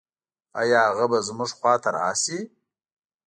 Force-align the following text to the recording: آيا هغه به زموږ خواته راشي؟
آيا 0.59 0.79
هغه 0.89 1.05
به 1.11 1.19
زموږ 1.27 1.49
خواته 1.57 1.89
راشي؟ 1.97 2.39